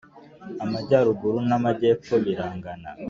Amajyaruguru 0.63 1.37
na 1.47 1.57
majyepfo 1.63 2.13
birangana. 2.23 2.89